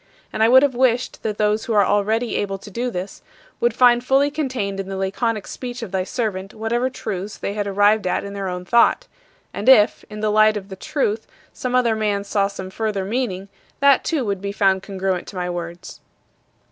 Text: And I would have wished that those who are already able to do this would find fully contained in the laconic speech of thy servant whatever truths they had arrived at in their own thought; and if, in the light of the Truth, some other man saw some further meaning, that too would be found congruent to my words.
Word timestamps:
And 0.33 0.41
I 0.41 0.49
would 0.49 0.63
have 0.63 0.73
wished 0.73 1.21
that 1.21 1.37
those 1.37 1.65
who 1.65 1.73
are 1.73 1.85
already 1.85 2.35
able 2.35 2.57
to 2.57 2.71
do 2.71 2.89
this 2.89 3.21
would 3.59 3.71
find 3.75 4.03
fully 4.03 4.31
contained 4.31 4.79
in 4.79 4.89
the 4.89 4.97
laconic 4.97 5.45
speech 5.45 5.83
of 5.83 5.91
thy 5.91 6.03
servant 6.05 6.55
whatever 6.55 6.89
truths 6.89 7.37
they 7.37 7.53
had 7.53 7.67
arrived 7.67 8.07
at 8.07 8.23
in 8.23 8.33
their 8.33 8.47
own 8.49 8.65
thought; 8.65 9.05
and 9.53 9.69
if, 9.69 10.03
in 10.09 10.19
the 10.21 10.31
light 10.31 10.57
of 10.57 10.69
the 10.69 10.75
Truth, 10.75 11.27
some 11.53 11.75
other 11.75 11.95
man 11.95 12.23
saw 12.23 12.47
some 12.47 12.71
further 12.71 13.05
meaning, 13.05 13.47
that 13.79 14.03
too 14.03 14.25
would 14.25 14.41
be 14.41 14.51
found 14.51 14.81
congruent 14.81 15.27
to 15.27 15.35
my 15.35 15.51
words. 15.51 15.99